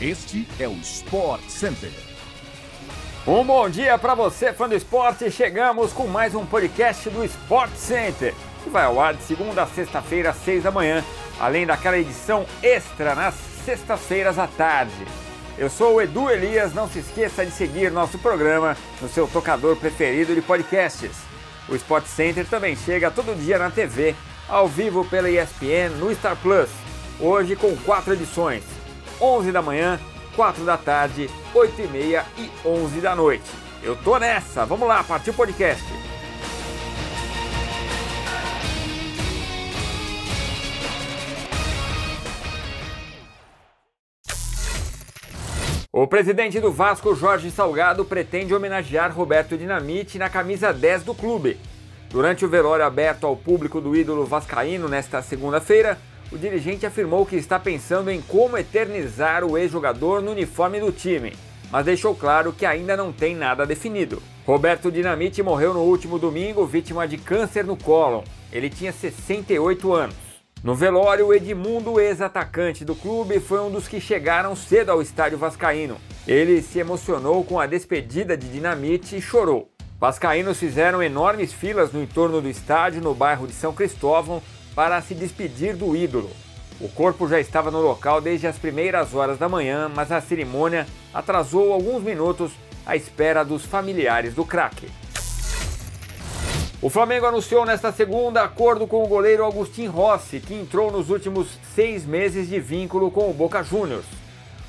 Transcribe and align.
Este 0.00 0.46
é 0.60 0.68
o 0.68 0.74
Sport 0.74 1.42
Center. 1.48 1.90
Um 3.26 3.42
bom 3.42 3.68
dia 3.68 3.98
para 3.98 4.14
você, 4.14 4.52
fã 4.52 4.68
do 4.68 4.76
esporte. 4.76 5.28
Chegamos 5.28 5.92
com 5.92 6.06
mais 6.06 6.36
um 6.36 6.46
podcast 6.46 7.10
do 7.10 7.24
Sport 7.24 7.72
Center, 7.74 8.32
que 8.62 8.70
vai 8.70 8.84
ao 8.84 9.00
ar 9.00 9.14
de 9.14 9.24
segunda 9.24 9.64
a 9.64 9.66
sexta-feira, 9.66 10.30
às 10.30 10.36
seis 10.36 10.62
da 10.62 10.70
manhã, 10.70 11.04
além 11.40 11.66
daquela 11.66 11.98
edição 11.98 12.46
extra 12.62 13.16
nas 13.16 13.34
sextas-feiras 13.64 14.38
à 14.38 14.46
tarde. 14.46 15.04
Eu 15.58 15.68
sou 15.68 15.96
o 15.96 16.00
Edu 16.00 16.30
Elias, 16.30 16.72
não 16.72 16.88
se 16.88 17.00
esqueça 17.00 17.44
de 17.44 17.50
seguir 17.50 17.90
nosso 17.90 18.20
programa 18.20 18.76
no 19.02 19.08
seu 19.08 19.26
tocador 19.26 19.74
preferido 19.74 20.32
de 20.32 20.40
podcasts. 20.40 21.16
O 21.68 21.74
Sport 21.74 22.06
Center 22.06 22.46
também 22.46 22.76
chega 22.76 23.10
todo 23.10 23.36
dia 23.36 23.58
na 23.58 23.68
TV, 23.68 24.14
ao 24.48 24.68
vivo 24.68 25.04
pela 25.04 25.28
ESPN 25.28 25.90
no 25.98 26.14
Star 26.14 26.36
Plus, 26.36 26.70
hoje 27.18 27.56
com 27.56 27.74
quatro 27.78 28.14
edições 28.14 28.77
11 29.20 29.52
da 29.52 29.62
manhã, 29.62 29.98
4 30.36 30.64
da 30.64 30.76
tarde, 30.76 31.28
8 31.54 31.82
e 31.82 31.86
meia 31.88 32.24
e 32.36 32.50
11 32.64 33.00
da 33.00 33.14
noite. 33.14 33.50
Eu 33.82 33.96
tô 33.96 34.18
nessa, 34.18 34.64
vamos 34.64 34.88
lá, 34.88 35.02
partiu 35.04 35.32
o 35.32 35.36
podcast. 35.36 35.84
O 46.00 46.06
presidente 46.06 46.60
do 46.60 46.70
Vasco, 46.70 47.12
Jorge 47.12 47.50
Salgado, 47.50 48.04
pretende 48.04 48.54
homenagear 48.54 49.12
Roberto 49.12 49.58
Dinamite 49.58 50.16
na 50.16 50.30
camisa 50.30 50.72
10 50.72 51.02
do 51.02 51.12
clube. 51.12 51.58
Durante 52.08 52.44
o 52.44 52.48
velório 52.48 52.84
aberto 52.84 53.26
ao 53.26 53.36
público 53.36 53.80
do 53.80 53.96
ídolo 53.96 54.24
vascaíno 54.24 54.88
nesta 54.88 55.20
segunda-feira, 55.22 55.98
o 56.30 56.36
dirigente 56.36 56.84
afirmou 56.84 57.24
que 57.24 57.36
está 57.36 57.58
pensando 57.58 58.10
em 58.10 58.20
como 58.20 58.58
eternizar 58.58 59.44
o 59.44 59.56
ex-jogador 59.56 60.20
no 60.20 60.32
uniforme 60.32 60.78
do 60.80 60.92
time, 60.92 61.32
mas 61.70 61.84
deixou 61.84 62.14
claro 62.14 62.52
que 62.52 62.66
ainda 62.66 62.96
não 62.96 63.12
tem 63.12 63.34
nada 63.34 63.66
definido. 63.66 64.22
Roberto 64.46 64.90
Dinamite 64.90 65.42
morreu 65.42 65.74
no 65.74 65.80
último 65.80 66.18
domingo 66.18 66.66
vítima 66.66 67.06
de 67.06 67.18
câncer 67.18 67.64
no 67.64 67.76
cólon. 67.76 68.22
Ele 68.52 68.70
tinha 68.70 68.92
68 68.92 69.92
anos. 69.92 70.16
No 70.64 70.74
velório, 70.74 71.32
Edmundo, 71.32 72.00
ex-atacante 72.00 72.84
do 72.84 72.94
clube, 72.94 73.38
foi 73.38 73.60
um 73.60 73.70
dos 73.70 73.86
que 73.86 74.00
chegaram 74.00 74.56
cedo 74.56 74.90
ao 74.90 75.00
estádio 75.00 75.38
vascaíno. 75.38 75.98
Ele 76.26 76.60
se 76.60 76.78
emocionou 76.78 77.44
com 77.44 77.60
a 77.60 77.66
despedida 77.66 78.36
de 78.36 78.48
Dinamite 78.48 79.16
e 79.16 79.20
chorou. 79.20 79.70
Vascaínos 80.00 80.58
fizeram 80.58 81.02
enormes 81.02 81.52
filas 81.52 81.92
no 81.92 82.02
entorno 82.02 82.40
do 82.40 82.48
estádio 82.48 83.00
no 83.00 83.14
bairro 83.14 83.46
de 83.46 83.52
São 83.52 83.72
Cristóvão 83.72 84.42
para 84.78 85.02
se 85.02 85.12
despedir 85.12 85.74
do 85.74 85.96
ídolo. 85.96 86.30
O 86.80 86.88
corpo 86.88 87.28
já 87.28 87.40
estava 87.40 87.68
no 87.68 87.80
local 87.80 88.20
desde 88.20 88.46
as 88.46 88.56
primeiras 88.56 89.12
horas 89.12 89.36
da 89.36 89.48
manhã, 89.48 89.90
mas 89.92 90.12
a 90.12 90.20
cerimônia 90.20 90.86
atrasou 91.12 91.72
alguns 91.72 92.00
minutos 92.00 92.52
à 92.86 92.94
espera 92.94 93.44
dos 93.44 93.64
familiares 93.64 94.34
do 94.34 94.44
craque. 94.44 94.88
O 96.80 96.88
Flamengo 96.88 97.26
anunciou 97.26 97.66
nesta 97.66 97.90
segunda 97.90 98.44
acordo 98.44 98.86
com 98.86 99.02
o 99.02 99.08
goleiro 99.08 99.44
Agustin 99.44 99.88
Rossi, 99.88 100.38
que 100.38 100.54
entrou 100.54 100.92
nos 100.92 101.10
últimos 101.10 101.58
seis 101.74 102.06
meses 102.06 102.48
de 102.48 102.60
vínculo 102.60 103.10
com 103.10 103.28
o 103.28 103.34
Boca 103.34 103.64
Juniors. 103.64 104.06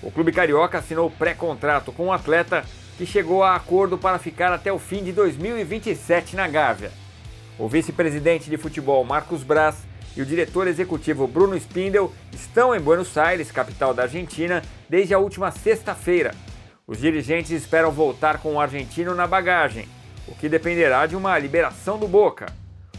O 0.00 0.12
clube 0.12 0.30
carioca 0.30 0.78
assinou 0.78 1.10
pré-contrato 1.10 1.90
com 1.90 2.06
o 2.06 2.12
atleta, 2.12 2.64
que 2.96 3.04
chegou 3.04 3.42
a 3.42 3.56
acordo 3.56 3.98
para 3.98 4.20
ficar 4.20 4.52
até 4.52 4.72
o 4.72 4.78
fim 4.78 5.02
de 5.02 5.10
2027 5.10 6.36
na 6.36 6.46
Gávea. 6.46 6.92
O 7.58 7.66
vice-presidente 7.66 8.48
de 8.48 8.56
futebol 8.56 9.02
Marcos 9.02 9.42
Braz 9.42 9.84
e 10.16 10.22
o 10.22 10.26
diretor 10.26 10.66
executivo 10.66 11.26
Bruno 11.26 11.56
Spindel 11.56 12.12
estão 12.32 12.74
em 12.74 12.80
Buenos 12.80 13.16
Aires, 13.18 13.52
capital 13.52 13.92
da 13.92 14.04
Argentina, 14.04 14.62
desde 14.88 15.12
a 15.12 15.18
última 15.18 15.50
sexta-feira. 15.50 16.34
Os 16.86 16.98
dirigentes 16.98 17.50
esperam 17.50 17.90
voltar 17.90 18.38
com 18.38 18.54
o 18.54 18.60
argentino 18.60 19.14
na 19.14 19.26
bagagem, 19.26 19.88
o 20.26 20.34
que 20.34 20.48
dependerá 20.48 21.06
de 21.06 21.16
uma 21.16 21.38
liberação 21.38 21.98
do 21.98 22.08
Boca. 22.08 22.46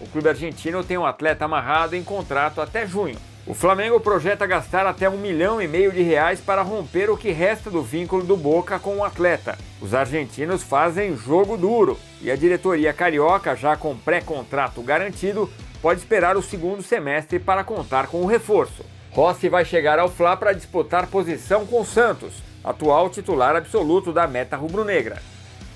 O 0.00 0.06
clube 0.06 0.28
argentino 0.28 0.82
tem 0.82 0.96
um 0.96 1.06
atleta 1.06 1.44
amarrado 1.44 1.94
em 1.94 2.02
contrato 2.02 2.60
até 2.60 2.86
junho. 2.86 3.16
O 3.44 3.54
Flamengo 3.54 3.98
projeta 3.98 4.46
gastar 4.46 4.86
até 4.86 5.10
um 5.10 5.18
milhão 5.18 5.60
e 5.60 5.66
meio 5.66 5.90
de 5.90 6.00
reais 6.00 6.40
para 6.40 6.62
romper 6.62 7.10
o 7.10 7.16
que 7.16 7.32
resta 7.32 7.68
do 7.68 7.82
vínculo 7.82 8.22
do 8.22 8.36
Boca 8.36 8.78
com 8.78 8.98
o 8.98 9.04
atleta. 9.04 9.58
Os 9.80 9.94
argentinos 9.94 10.62
fazem 10.62 11.16
jogo 11.16 11.56
duro 11.56 11.98
e 12.20 12.30
a 12.30 12.36
diretoria 12.36 12.92
carioca, 12.92 13.56
já 13.56 13.76
com 13.76 13.96
pré-contrato 13.96 14.80
garantido, 14.80 15.50
pode 15.82 15.98
esperar 15.98 16.36
o 16.36 16.42
segundo 16.42 16.80
semestre 16.80 17.40
para 17.40 17.64
contar 17.64 18.06
com 18.06 18.22
o 18.22 18.26
reforço. 18.26 18.84
Rossi 19.10 19.48
vai 19.48 19.64
chegar 19.64 19.98
ao 19.98 20.08
Fla 20.08 20.36
para 20.36 20.52
disputar 20.52 21.08
posição 21.08 21.66
com 21.66 21.84
Santos, 21.84 22.34
atual 22.62 23.10
titular 23.10 23.56
absoluto 23.56 24.12
da 24.12 24.28
meta 24.28 24.56
rubro-negra. 24.56 25.20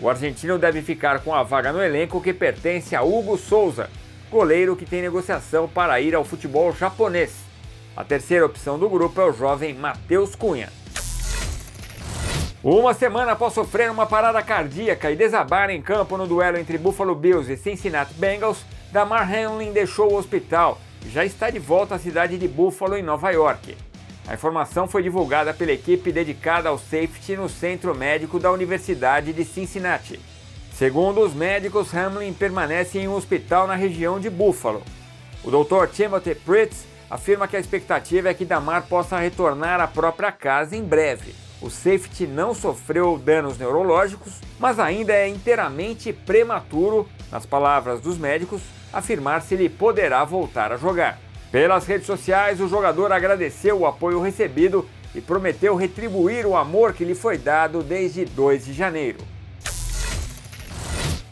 O 0.00 0.08
argentino 0.08 0.58
deve 0.58 0.80
ficar 0.80 1.20
com 1.20 1.34
a 1.34 1.42
vaga 1.42 1.72
no 1.72 1.82
elenco 1.82 2.22
que 2.22 2.32
pertence 2.32 2.96
a 2.96 3.02
Hugo 3.02 3.36
Souza, 3.36 3.90
goleiro 4.30 4.74
que 4.74 4.86
tem 4.86 5.02
negociação 5.02 5.68
para 5.68 6.00
ir 6.00 6.14
ao 6.14 6.24
futebol 6.24 6.72
japonês. 6.72 7.34
A 7.94 8.02
terceira 8.02 8.46
opção 8.46 8.78
do 8.78 8.88
grupo 8.88 9.20
é 9.20 9.24
o 9.26 9.32
jovem 9.32 9.74
Matheus 9.74 10.34
Cunha. 10.34 10.70
Uma 12.62 12.94
semana 12.94 13.32
após 13.32 13.52
sofrer 13.52 13.90
uma 13.90 14.06
parada 14.06 14.42
cardíaca 14.42 15.10
e 15.10 15.16
desabar 15.16 15.68
em 15.68 15.82
campo 15.82 16.16
no 16.16 16.26
duelo 16.26 16.56
entre 16.56 16.78
Buffalo 16.78 17.14
Bills 17.14 17.52
e 17.52 17.56
Cincinnati 17.56 18.14
Bengals, 18.14 18.64
Damar 18.92 19.32
Hamlin 19.32 19.72
deixou 19.72 20.12
o 20.12 20.16
hospital 20.16 20.80
e 21.06 21.10
já 21.10 21.24
está 21.24 21.48
de 21.48 21.60
volta 21.60 21.94
à 21.94 21.98
cidade 21.98 22.36
de 22.36 22.48
Buffalo, 22.48 22.96
em 22.96 23.02
Nova 23.02 23.30
York. 23.30 23.76
A 24.26 24.34
informação 24.34 24.88
foi 24.88 25.02
divulgada 25.02 25.54
pela 25.54 25.72
equipe 25.72 26.10
dedicada 26.10 26.68
ao 26.68 26.78
safety 26.78 27.36
no 27.36 27.48
centro 27.48 27.94
médico 27.94 28.40
da 28.40 28.50
Universidade 28.50 29.32
de 29.32 29.44
Cincinnati. 29.44 30.18
Segundo 30.72 31.20
os 31.20 31.32
médicos, 31.32 31.94
Hamlin 31.94 32.32
permanece 32.32 32.98
em 32.98 33.06
um 33.06 33.14
hospital 33.14 33.66
na 33.66 33.74
região 33.74 34.18
de 34.18 34.28
Buffalo. 34.28 34.82
O 35.44 35.50
Dr. 35.50 35.86
Timothy 35.92 36.34
Pritz 36.34 36.84
afirma 37.08 37.46
que 37.46 37.56
a 37.56 37.60
expectativa 37.60 38.28
é 38.28 38.34
que 38.34 38.44
Damar 38.44 38.82
possa 38.88 39.18
retornar 39.18 39.80
à 39.80 39.86
própria 39.86 40.32
casa 40.32 40.76
em 40.76 40.82
breve. 40.82 41.34
O 41.62 41.70
safety 41.70 42.26
não 42.26 42.54
sofreu 42.54 43.18
danos 43.18 43.58
neurológicos, 43.58 44.40
mas 44.58 44.78
ainda 44.78 45.12
é 45.12 45.28
inteiramente 45.28 46.12
prematuro, 46.12 47.08
nas 47.30 47.44
palavras 47.46 48.00
dos 48.00 48.16
médicos, 48.16 48.62
afirmar 48.92 49.42
se 49.42 49.54
ele 49.54 49.68
poderá 49.68 50.24
voltar 50.24 50.72
a 50.72 50.76
jogar. 50.76 51.18
Pelas 51.50 51.86
redes 51.86 52.06
sociais, 52.06 52.60
o 52.60 52.68
jogador 52.68 53.12
agradeceu 53.12 53.80
o 53.80 53.86
apoio 53.86 54.20
recebido 54.20 54.88
e 55.14 55.20
prometeu 55.20 55.74
retribuir 55.74 56.46
o 56.46 56.56
amor 56.56 56.92
que 56.92 57.04
lhe 57.04 57.14
foi 57.14 57.36
dado 57.36 57.82
desde 57.82 58.24
2 58.24 58.66
de 58.66 58.72
janeiro. 58.72 59.18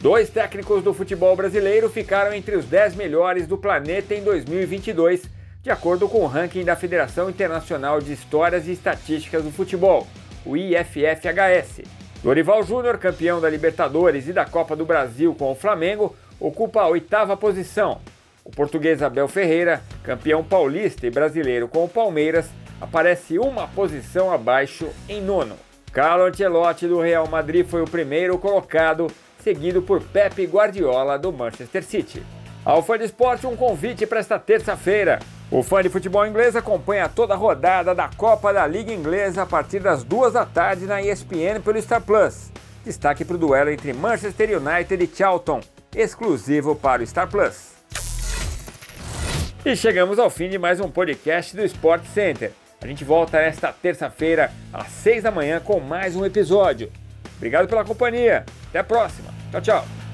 Dois 0.00 0.30
técnicos 0.30 0.82
do 0.82 0.94
futebol 0.94 1.34
brasileiro 1.34 1.90
ficaram 1.90 2.32
entre 2.32 2.56
os 2.56 2.64
10 2.66 2.94
melhores 2.94 3.46
do 3.46 3.58
planeta 3.58 4.14
em 4.14 4.22
2022, 4.22 5.22
de 5.62 5.70
acordo 5.70 6.08
com 6.08 6.20
o 6.20 6.26
ranking 6.26 6.64
da 6.64 6.76
Federação 6.76 7.28
Internacional 7.28 8.00
de 8.00 8.12
Histórias 8.12 8.68
e 8.68 8.72
Estatísticas 8.72 9.42
do 9.42 9.50
Futebol, 9.50 10.06
o 10.44 10.56
IFFHS. 10.56 12.05
Dorival 12.22 12.62
Júnior, 12.62 12.98
campeão 12.98 13.40
da 13.40 13.48
Libertadores 13.48 14.26
e 14.28 14.32
da 14.32 14.44
Copa 14.44 14.74
do 14.74 14.84
Brasil 14.84 15.34
com 15.34 15.52
o 15.52 15.54
Flamengo, 15.54 16.16
ocupa 16.40 16.82
a 16.82 16.88
oitava 16.88 17.36
posição. 17.36 18.00
O 18.44 18.50
português 18.50 19.02
Abel 19.02 19.28
Ferreira, 19.28 19.82
campeão 20.02 20.42
paulista 20.42 21.06
e 21.06 21.10
brasileiro 21.10 21.68
com 21.68 21.84
o 21.84 21.88
Palmeiras, 21.88 22.48
aparece 22.80 23.38
uma 23.38 23.66
posição 23.68 24.32
abaixo 24.32 24.88
em 25.08 25.20
nono. 25.20 25.56
Carlo 25.92 26.24
Ancelotti 26.24 26.86
do 26.86 27.00
Real 27.00 27.26
Madrid 27.26 27.66
foi 27.66 27.82
o 27.82 27.90
primeiro 27.90 28.38
colocado, 28.38 29.06
seguido 29.42 29.80
por 29.80 30.02
Pepe 30.02 30.44
Guardiola 30.44 31.18
do 31.18 31.32
Manchester 31.32 31.82
City. 31.82 32.22
Ao 32.64 32.82
fã 32.82 32.98
de 32.98 33.04
esporte, 33.04 33.46
um 33.46 33.56
convite 33.56 34.06
para 34.06 34.18
esta 34.18 34.38
terça-feira. 34.38 35.20
O 35.50 35.62
fã 35.62 35.80
de 35.80 35.88
futebol 35.88 36.26
inglês 36.26 36.56
acompanha 36.56 37.08
toda 37.08 37.34
a 37.34 37.36
rodada 37.36 37.94
da 37.94 38.08
Copa 38.08 38.52
da 38.52 38.66
Liga 38.66 38.92
Inglesa 38.92 39.42
a 39.42 39.46
partir 39.46 39.78
das 39.80 40.02
duas 40.02 40.32
da 40.32 40.44
tarde 40.44 40.86
na 40.86 41.00
ESPN 41.00 41.60
pelo 41.64 41.80
Star 41.80 42.00
Plus. 42.00 42.50
Destaque 42.84 43.24
para 43.24 43.36
o 43.36 43.38
duelo 43.38 43.70
entre 43.70 43.92
Manchester 43.92 44.60
United 44.60 45.02
e 45.02 45.16
Charlton, 45.16 45.60
exclusivo 45.94 46.74
para 46.74 47.02
o 47.02 47.06
Star 47.06 47.28
Plus. 47.28 47.76
E 49.64 49.76
chegamos 49.76 50.18
ao 50.18 50.30
fim 50.30 50.48
de 50.48 50.58
mais 50.58 50.80
um 50.80 50.90
podcast 50.90 51.54
do 51.54 51.64
Sport 51.64 52.04
Center. 52.12 52.52
A 52.80 52.86
gente 52.86 53.04
volta 53.04 53.38
esta 53.38 53.72
terça-feira 53.72 54.52
às 54.72 54.88
seis 54.88 55.22
da 55.22 55.30
manhã 55.30 55.60
com 55.60 55.80
mais 55.80 56.14
um 56.14 56.24
episódio. 56.24 56.90
Obrigado 57.36 57.68
pela 57.68 57.84
companhia. 57.84 58.44
Até 58.68 58.80
a 58.80 58.84
próxima. 58.84 59.32
Tchau, 59.50 59.60
tchau. 59.60 60.05